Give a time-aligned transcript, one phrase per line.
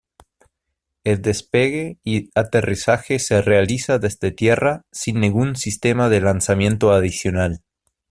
[1.03, 7.61] El despegue y aterrizaje se realiza desde tierra sin ningún sistema de lanzamiento adicional.